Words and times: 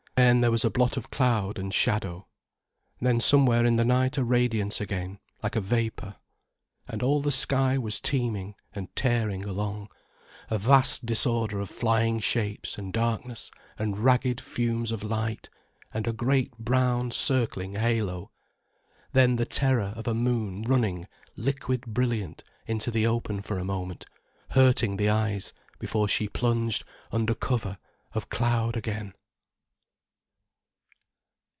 Then 0.17 0.41
there 0.41 0.51
was 0.51 0.63
a 0.63 0.69
blot 0.69 0.97
of 0.97 1.09
cloud, 1.09 1.57
and 1.57 1.73
shadow. 1.73 2.27
Then 3.01 3.19
somewhere 3.19 3.65
in 3.65 3.77
the 3.77 3.83
night 3.85 4.19
a 4.19 4.23
radiance 4.23 4.79
again, 4.79 5.17
like 5.41 5.55
a 5.55 5.61
vapour. 5.61 6.17
And 6.87 7.01
all 7.01 7.23
the 7.23 7.31
sky 7.31 7.79
was 7.79 7.99
teeming 7.99 8.53
and 8.71 8.95
tearing 8.95 9.43
along, 9.43 9.87
a 10.49 10.59
vast 10.59 11.07
disorder 11.07 11.59
of 11.59 11.71
flying 11.71 12.19
shapes 12.19 12.77
and 12.77 12.93
darkness 12.93 13.49
and 13.79 13.97
ragged 13.97 14.39
fumes 14.39 14.91
of 14.91 15.01
light 15.01 15.49
and 15.93 16.05
a 16.07 16.13
great 16.13 16.55
brown 16.59 17.09
circling 17.09 17.73
halo, 17.73 18.29
then 19.13 19.37
the 19.37 19.45
terror 19.45 19.91
of 19.95 20.07
a 20.07 20.13
moon 20.13 20.61
running 20.61 21.07
liquid 21.35 21.81
brilliant 21.87 22.43
into 22.67 22.91
the 22.91 23.07
open 23.07 23.41
for 23.41 23.57
a 23.57 23.65
moment, 23.65 24.05
hurting 24.51 24.97
the 24.97 25.09
eyes 25.09 25.51
before 25.79 26.07
she 26.07 26.29
plunged 26.29 26.83
under 27.11 27.33
cover 27.33 27.79
of 28.13 28.29
cloud 28.29 28.77
again. 28.77 29.13